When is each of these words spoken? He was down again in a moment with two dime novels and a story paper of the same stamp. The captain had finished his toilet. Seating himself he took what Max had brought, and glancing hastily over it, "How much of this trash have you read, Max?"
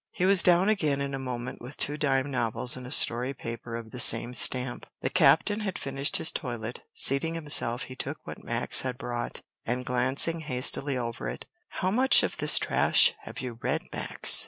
He 0.09 0.25
was 0.25 0.41
down 0.41 0.67
again 0.67 0.99
in 0.99 1.13
a 1.13 1.19
moment 1.19 1.61
with 1.61 1.77
two 1.77 1.95
dime 1.95 2.31
novels 2.31 2.75
and 2.75 2.87
a 2.87 2.91
story 2.91 3.35
paper 3.35 3.75
of 3.75 3.91
the 3.91 3.99
same 3.99 4.33
stamp. 4.33 4.87
The 5.01 5.11
captain 5.11 5.59
had 5.59 5.77
finished 5.77 6.17
his 6.17 6.31
toilet. 6.31 6.81
Seating 6.91 7.35
himself 7.35 7.83
he 7.83 7.95
took 7.95 8.17
what 8.23 8.43
Max 8.43 8.81
had 8.81 8.97
brought, 8.97 9.43
and 9.63 9.85
glancing 9.85 10.39
hastily 10.39 10.97
over 10.97 11.29
it, 11.29 11.45
"How 11.69 11.91
much 11.91 12.23
of 12.23 12.37
this 12.37 12.57
trash 12.57 13.13
have 13.25 13.41
you 13.41 13.59
read, 13.61 13.83
Max?" 13.93 14.39